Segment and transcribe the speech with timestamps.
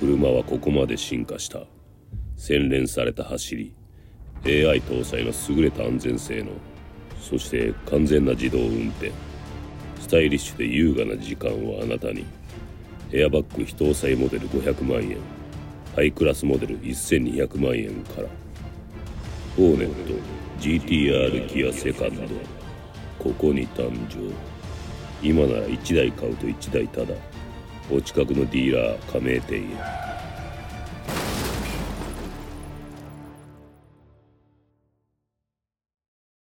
[0.00, 1.62] 車はここまで進化した。
[2.36, 3.74] 洗練された走り。
[4.44, 6.52] AI 搭載の優れた安全性能。
[7.20, 9.10] そして完全な自動運転。
[10.00, 12.24] スタイリッシュで優雅な時間をあなたに。
[13.12, 15.18] エアバッグ非搭載モデル500万円。
[15.96, 18.28] ハイクラスモデル1200万円から。
[19.56, 20.12] ホーネット
[20.60, 22.22] GTR ギアセカンド。
[23.18, 24.32] ここに誕生。
[25.20, 27.18] 今なら1台買うと1台ただ
[27.90, 30.07] お近くのディーラー加盟店へ。